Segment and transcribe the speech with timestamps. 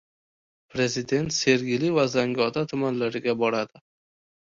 [0.75, 3.89] Prezident Sergeli va Zangiota tumanlariga boradi